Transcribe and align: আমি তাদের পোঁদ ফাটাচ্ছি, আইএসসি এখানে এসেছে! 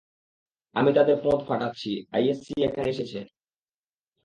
আমি 0.75 0.91
তাদের 0.97 1.15
পোঁদ 1.23 1.39
ফাটাচ্ছি, 1.47 1.91
আইএসসি 2.15 2.53
এখানে 2.67 2.87
এসেছে! 2.89 3.19